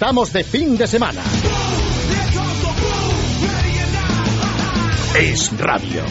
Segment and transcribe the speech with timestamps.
[0.00, 1.20] Estamos de fin de semana.
[5.14, 6.02] Es radio.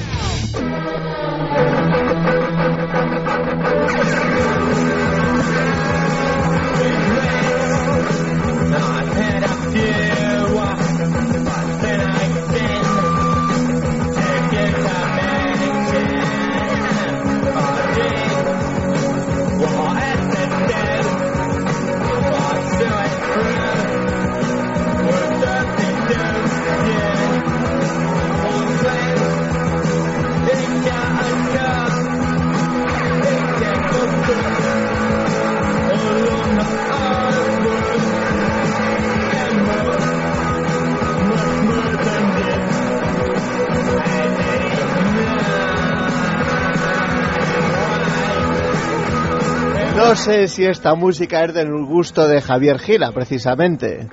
[49.99, 54.07] No sé si esta música es del gusto de Javier Gila, precisamente.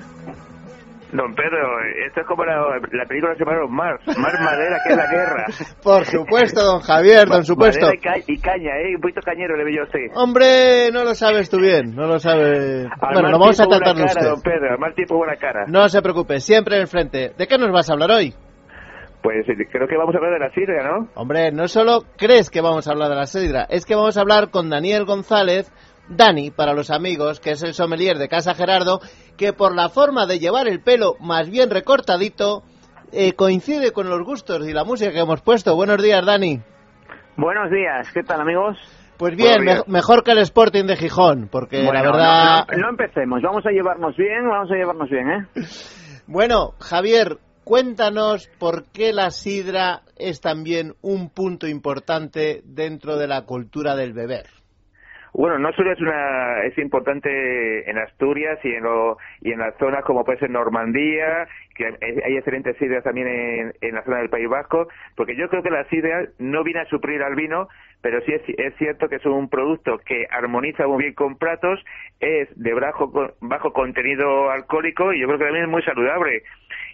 [1.13, 2.55] Don Pedro, esto es como la,
[2.91, 5.45] la película que se llama Mar, Mar Madera, que es la guerra.
[5.83, 7.93] Por supuesto, don Javier, don supuesto.
[7.93, 8.93] Y, ca- y caña, ¿eh?
[8.95, 9.99] Un poquito cañero le veo yo usted.
[10.15, 12.87] Hombre, no lo sabes tú bien, no lo sabe.
[12.99, 14.21] Al Bueno, lo vamos a buena cara, usted.
[14.27, 15.63] Don Pedro, al mal tiempo, buena cara.
[15.67, 17.31] No se preocupe, siempre en el frente.
[17.37, 18.33] ¿De qué nos vas a hablar hoy?
[19.23, 21.07] Pues eh, creo que vamos a hablar de la sidra, ¿no?
[21.15, 24.21] Hombre, no solo crees que vamos a hablar de la sidra, es que vamos a
[24.21, 25.71] hablar con Daniel González,
[26.09, 28.99] Dani para los amigos, que es el sommelier de Casa Gerardo,
[29.37, 32.63] que por la forma de llevar el pelo más bien recortadito,
[33.11, 35.75] eh, coincide con los gustos y la música que hemos puesto.
[35.75, 36.61] Buenos días, Dani.
[37.35, 38.77] Buenos días, ¿qué tal amigos?
[39.17, 42.65] Pues bien, me- mejor que el Sporting de Gijón, porque la verdad...
[42.69, 45.47] no, no- no empecemos, vamos a llevarnos bien, vamos a llevarnos bien, ¿eh?
[46.27, 53.43] Bueno, Javier, cuéntanos por qué la sidra es también un punto importante dentro de la
[53.45, 54.47] cultura del beber.
[55.37, 58.83] Bueno, no solo es una es importante en Asturias y en
[59.41, 61.47] y en las zonas como puede ser Normandía,
[61.77, 65.69] que hay excelentes sidras también en, la zona del País Vasco, porque yo creo que
[65.69, 67.69] la sidra no viene a suplir al vino,
[68.01, 71.83] pero sí es, cierto que es un producto que armoniza muy bien con platos,
[72.19, 76.43] es de bajo bajo contenido alcohólico y yo creo que también es muy saludable.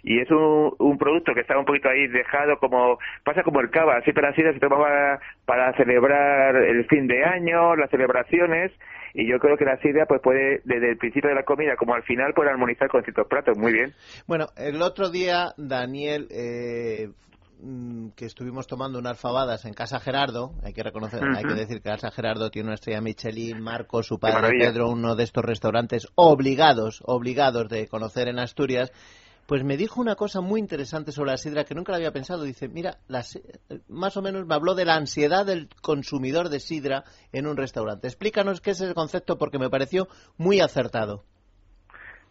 [0.02, 3.70] Y es un, un producto que está un poquito ahí dejado como pasa como el
[3.70, 8.70] cava, siempre la sidra se tomaba para celebrar el fin de año, las celebraciones
[9.14, 11.94] y yo creo que la sidra pues puede desde el principio de la comida como
[11.94, 13.94] al final puede armonizar con ciertos platos, muy bien.
[14.26, 17.10] Bueno, el otro día, Daniel, eh,
[17.60, 21.80] mm, que estuvimos tomando unas fabadas en Casa Gerardo, hay que reconocer, hay que decir
[21.80, 24.58] que Casa Gerardo tiene una estrella Michelin, Marco, su padre.
[24.58, 28.90] Pedro, uno de estos restaurantes obligados, obligados de conocer en Asturias,
[29.46, 32.44] pues me dijo una cosa muy interesante sobre la sidra que nunca la había pensado.
[32.44, 33.42] Dice, mira, la si-
[33.88, 38.06] más o menos me habló de la ansiedad del consumidor de sidra en un restaurante.
[38.06, 41.24] Explícanos qué es ese concepto porque me pareció muy acertado.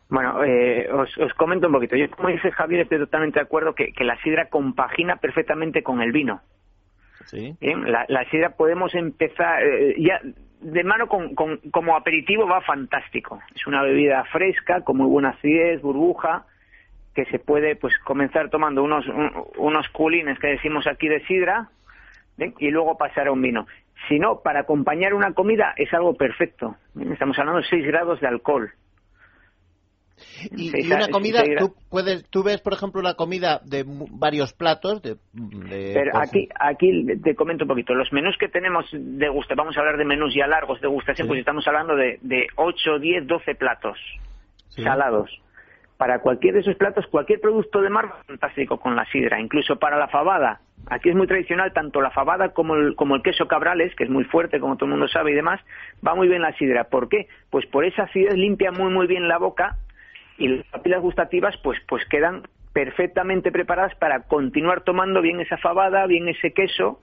[0.09, 1.95] Bueno, eh, os, os comento un poquito.
[1.95, 6.01] Yo, como dice Javier, estoy totalmente de acuerdo que, que la sidra compagina perfectamente con
[6.01, 6.41] el vino.
[7.25, 7.55] Sí.
[7.61, 10.19] La sidra podemos empezar eh, ya
[10.61, 13.39] de mano con, con- como aperitivo va fantástico.
[13.55, 16.45] Es una bebida fresca con muy buena acidez, burbuja,
[17.15, 21.69] que se puede pues comenzar tomando unos un- unos culines que decimos aquí de sidra
[22.37, 22.53] ¿bien?
[22.59, 23.67] y luego pasar a un vino.
[24.07, 26.75] Si no, para acompañar una comida es algo perfecto.
[26.93, 28.71] Bien, Estamos hablando de 6 grados de alcohol.
[30.55, 33.83] Y, Seis y una comida, seis tú puedes, tú ves, por ejemplo, una comida de
[33.85, 37.93] varios platos, de, de- Pero aquí, aquí te comento un poquito.
[37.95, 41.25] Los menús que tenemos de gusta, vamos a hablar de menús ya largos de gustación,
[41.25, 41.29] Sí.
[41.29, 43.97] pues estamos hablando de, de 8, 10, 12 platos
[44.69, 44.83] Sí.
[44.83, 45.29] salados.
[46.03, 49.39] Para cualquier de esos platos, cualquier producto de mar, fantástico con la sidra.
[49.39, 50.59] Incluso para la fabada.
[50.87, 54.09] Aquí es muy tradicional tanto la fabada como el, como el queso cabrales, que es
[54.09, 55.61] muy fuerte, como todo el mundo sabe y demás.
[56.05, 56.89] Va muy bien la sidra.
[56.89, 57.29] ¿Por qué?
[57.49, 59.77] Pues por esa acidez limpia muy, muy bien la boca
[60.37, 62.43] y las papilas gustativas pues pues quedan
[62.73, 66.99] perfectamente preparadas para continuar tomando bien esa fabada, bien ese queso.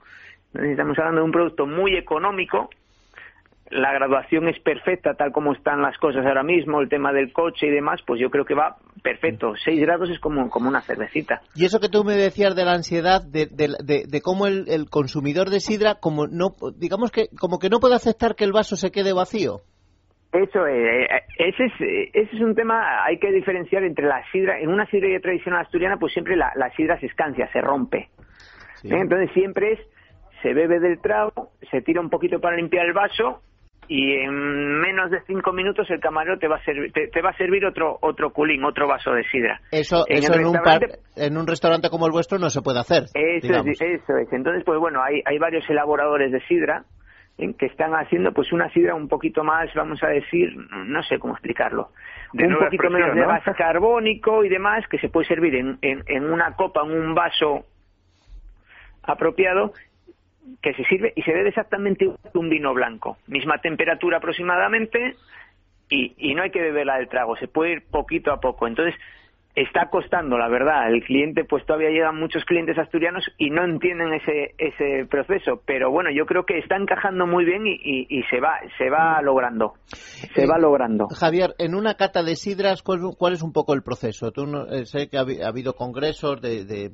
[0.53, 2.69] Estamos hablando de un producto muy económico.
[3.71, 7.67] La graduación es perfecta tal como están las cosas ahora mismo, el tema del coche
[7.67, 9.53] y demás, pues yo creo que va perfecto.
[9.63, 11.41] 6 grados es como, como una cervecita.
[11.55, 14.65] Y eso que tú me decías de la ansiedad, de, de, de- de cómo el,
[14.67, 18.51] el consumidor de sidra, como no, digamos que, como que no puede aceptar que el
[18.51, 19.61] vaso se quede vacío.
[20.33, 21.07] Eso, eh,
[21.37, 24.85] ese, es, eh, ese es un tema, hay que diferenciar entre la sidra, en una
[24.85, 28.09] sidrería tradicional asturiana pues siempre la, la sidra se escancia, se rompe.
[28.75, 28.87] Sí.
[28.93, 28.97] ¿Eh?
[28.99, 29.79] Entonces siempre es,
[30.41, 33.41] se bebe del trago, se tira un poquito para limpiar el vaso
[33.93, 37.31] y en menos de cinco minutos el camarero te va a servir, te, te va
[37.31, 39.59] a servir otro otro culín, otro vaso de sidra.
[39.69, 40.79] Eso, En eso en, un par-
[41.17, 43.03] en un restaurante como el vuestro no se puede hacer.
[43.13, 43.67] Eso digamos.
[43.67, 44.31] es, eso es.
[44.31, 46.85] Entonces, pues bueno, hay, hay varios elaboradores de sidra
[47.37, 50.55] que están haciendo pues una sidra un poquito más, vamos a decir,
[50.85, 51.89] no sé cómo explicarlo,
[52.33, 56.31] un poquito menos de gas carbónico y demás, que se puede servir en, en, en
[56.31, 57.65] una copa, en un vaso
[59.03, 59.73] apropiado
[60.61, 63.17] que se sirve y se bebe exactamente un vino blanco.
[63.27, 65.15] Misma temperatura aproximadamente
[65.89, 68.67] y, y no hay que beberla del trago, se puede ir poquito a poco.
[68.67, 68.95] Entonces,
[69.55, 70.91] está costando, la verdad.
[70.91, 75.61] El cliente, pues todavía llegan muchos clientes asturianos y no entienden ese, ese proceso.
[75.65, 79.21] Pero bueno, yo creo que está encajando muy bien y, y, se va, se va
[79.21, 79.73] logrando.
[80.35, 81.07] Se va logrando.
[81.07, 84.31] Javier, en una cata de sidras, ¿cuál, es un poco el proceso?
[84.31, 86.91] Tú eh, sé que ha, habido congresos de, de,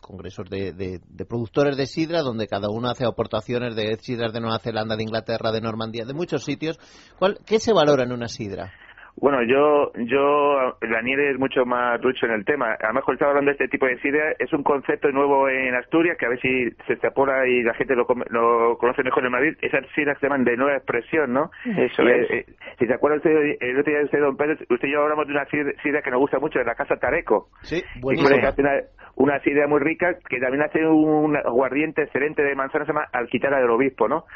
[0.00, 4.58] congresos de, de, productores de sidra donde cada uno hace aportaciones de sidras de Nueva
[4.58, 6.78] Zelanda, de Inglaterra, de Normandía, de muchos sitios.
[7.18, 8.72] ¿Cuál, ¿Qué se valora en una sidra?
[9.20, 12.76] Bueno, yo, yo, Daniel es mucho más ducho en el tema.
[12.80, 16.16] Además, cuando estaba hablando de este tipo de sidra, es un concepto nuevo en Asturias
[16.18, 19.56] que a ver si se extrapola y la gente lo, lo conoce mejor en Madrid.
[19.60, 21.50] Esas sidras se llaman de nueva expresión, ¿no?
[21.64, 22.30] Eso es.
[22.30, 22.46] Eh,
[22.78, 25.32] si se acuerda usted, el otro día usted, don Pedro, usted y yo hablamos de
[25.32, 27.48] una sidra que nos gusta mucho, de la Casa Tareco.
[27.62, 28.52] Sí, buenísima.
[28.58, 28.72] Una,
[29.18, 33.60] una sidra muy rica que también hace un aguardiente excelente de manzana, se llama Alquitara
[33.60, 34.26] del Obispo, ¿no?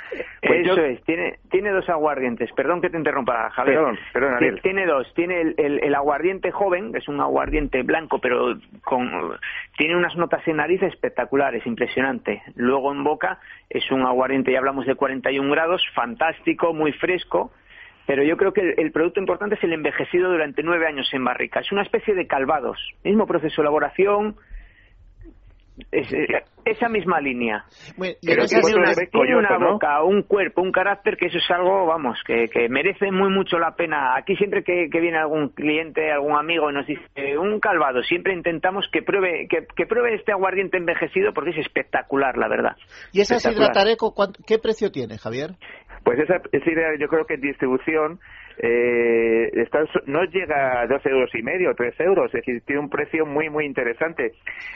[0.41, 2.51] Pues Eso es, tiene, tiene dos aguardientes.
[2.53, 3.77] Perdón que te interrumpa, Javier.
[3.77, 5.13] Perdón, perdón, Daniel tiene dos.
[5.15, 9.09] Tiene el, aguardiente joven, que es un aguardiente blanco, pero con
[9.79, 12.43] tiene unas notas en nariz espectaculares, impresionante.
[12.57, 13.39] Luego en boca
[13.71, 17.53] es un aguardiente, ya hablamos de 41 grados, fantástico, muy fresco.
[18.05, 21.61] Pero yo creo que el, producto importante es el envejecido durante nueve años en barrica.
[21.61, 22.79] Es una especie de calvados.
[23.05, 24.35] Mismo proceso de elaboración,
[25.91, 27.65] esa misma línea.
[27.99, 32.69] Pero tiene una, boca, un cuerpo, un carácter que eso es algo, vamos, que, que
[32.69, 34.17] merece muy mucho la pena.
[34.17, 38.87] Aquí siempre que, viene algún cliente, algún amigo y nos dice un calvado, siempre intentamos
[38.93, 42.77] que pruebe que, que pruebe este aguardiente envejecido porque es espectacular, la verdad.
[43.13, 44.15] ¿Y esa sidra Tareco
[44.47, 45.53] qué precio tiene, Javier?
[46.05, 48.21] Pues esa sidra yo creo que en distribución
[48.59, 49.51] eh,
[50.07, 53.51] no llega a dos euros y medio, tres euros, es decir, tiene un precio muy,
[53.51, 54.33] muy interesante.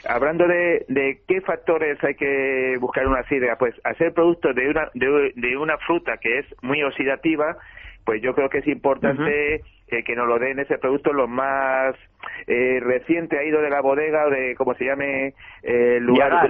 [0.07, 4.69] Hablando de, de qué factores hay que buscar en una sidra, pues hacer producto de
[4.69, 7.57] una, de, una fruta que es muy oxidativa,
[8.05, 11.95] pues yo creo que es importante eh, que nos lo den ese producto lo más
[12.45, 16.47] eh, reciente ha ido de la bodega o de como se llame eh, el lugar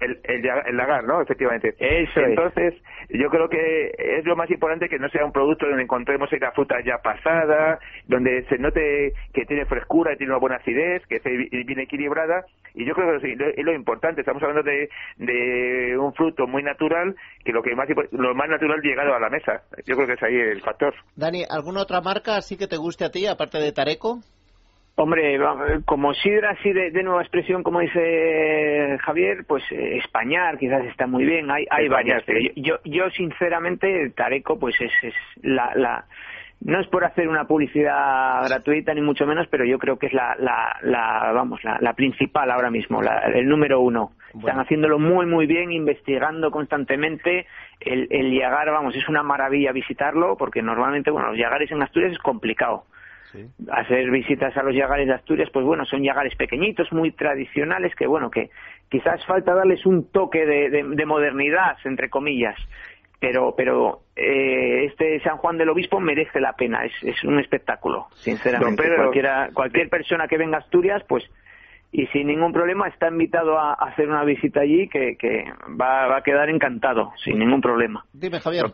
[0.00, 1.74] El, el, lagar no efectivamente.
[1.78, 2.74] Eso entonces
[3.10, 6.52] yo creo que es lo más importante que no sea un producto donde encontremos la
[6.52, 11.16] fruta ya pasada donde se note que tiene frescura y tiene una buena acidez que
[11.16, 12.44] esté bien equilibrada.
[12.74, 14.20] Y yo creo que es lo importante.
[14.20, 18.80] Estamos hablando de, de un fruto muy natural que lo que más lo más natural
[18.82, 19.62] llegado a la mesa.
[19.86, 20.94] Yo creo que es ahí el factor.
[21.16, 24.20] Dani alguna otra marca así que te guste a ti aparte de Tareco
[24.98, 25.38] Hombre,
[25.84, 31.26] como sidra así de, nueva expresión, como dice Javier, pues eh, Españar quizás está muy
[31.26, 36.06] bien, hay, hay varias, pero yo, yo, sinceramente, Tareco, pues es, es la, la,
[36.62, 40.14] no es por hacer una publicidad gratuita ni mucho menos, pero yo creo que es
[40.14, 44.12] la, la, la vamos, la, la, principal ahora mismo, la, el número uno.
[44.34, 47.46] Están haciéndolo muy, muy bien, investigando constantemente.
[47.80, 52.12] El, el Yagar, vamos, es una maravilla visitarlo, porque normalmente, bueno, los Yagares en Asturias
[52.12, 52.84] es complicado
[53.70, 58.06] hacer visitas a los yagares de Asturias, pues bueno, son yagares pequeñitos, muy tradicionales, que
[58.06, 58.50] bueno, que
[58.88, 62.56] quizás falta darles un toque de, modernidad, entre comillas,
[63.20, 68.06] pero pero eh, este San Juan del Obispo merece la pena, es, es un espectáculo,
[68.14, 68.94] sinceramente.
[68.96, 71.24] Cualquiera, cualquier persona que venga a Asturias, pues
[71.92, 75.44] y sin ningún problema está invitado a, hacer una visita allí que, que
[75.80, 78.04] va, va, a quedar encantado, sin ningún problema.
[78.12, 78.66] Dime, Javier.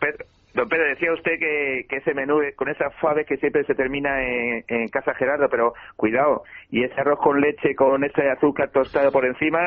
[0.53, 4.21] Don Pedro, decía usted que, que ese menú con esas faves que siempre se termina
[4.21, 9.25] en, Casa Gerardo, pero cuidado, y ese arroz con leche con ese azúcar tostado por
[9.25, 9.59] encima,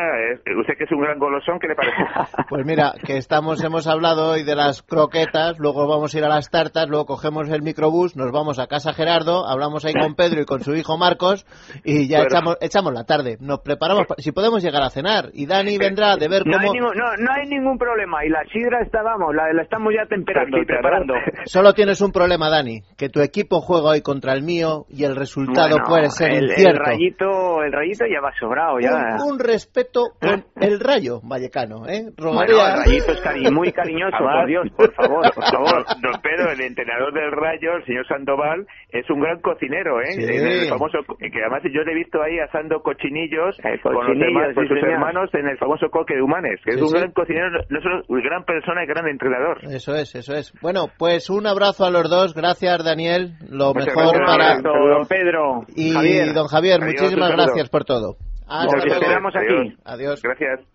[0.58, 1.96] usted que es un gran golosón, ¿qué le parece?
[2.48, 6.28] Pues mira, que estamos, hemos hablado hoy de las croquetas, luego vamos a ir a
[6.28, 10.42] las tartas, luego cogemos el microbús, nos vamos a Casa Gerardo, hablamos ahí con Pedro
[10.42, 11.44] y con su hijo Marcos,
[11.84, 15.78] y ya echamos, echamos la tarde, nos preparamos, si podemos llegar a cenar, y Dani
[15.78, 16.56] vendrá de ver cómo...
[16.56, 19.92] No hay ningún, no, hay ningún problema, y la sidra está, vamos, la, la estamos
[19.92, 20.56] ya temperando.
[21.44, 25.16] Solo tienes un problema, Dani, que tu equipo juega hoy contra el mío y el
[25.16, 26.70] resultado puede ser el, incierto.
[26.70, 29.16] El rayito, el rayito ya va sobrado, ya.
[29.24, 32.10] Un, respeto con el rayo vallecano, ¿eh?
[32.16, 32.74] Rogaría...
[32.74, 35.84] el rayito es muy cariñoso, por Dios, por favor, por favor.
[36.00, 40.14] Don Pedro, el entrenador del rayo, el señor Sandoval, es un gran cocinero, ¿eh?
[40.16, 45.30] El famoso, que además yo le he visto ahí asando cochinillos, eh, con, sus hermanos
[45.34, 48.82] en el famoso coque de Humanes, que es un gran cocinero, no solo gran persona
[48.82, 49.58] y gran entrenador.
[49.62, 50.52] Eso es, eso es.
[50.66, 52.34] Bueno, pues un abrazo a los dos.
[52.34, 53.36] Gracias, Daniel.
[53.48, 54.56] Lo mejor gracias, para.
[54.56, 55.64] Saludo, don Pedro.
[55.76, 55.92] Y
[56.32, 58.16] don Javier, Adiós, muchísimas gracias por todo.
[58.48, 59.76] Hasta Nos esperamos aquí.
[59.84, 60.20] Adiós.
[60.20, 60.22] Adiós.
[60.24, 60.66] Gracias.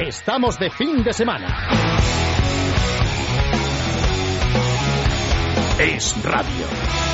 [0.00, 1.46] Estamos de fin de semana.
[5.78, 7.05] Es Radio.